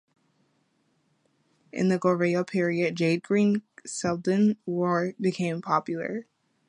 [1.71, 6.25] In the Goryeo period jade green celadon ware became more popular.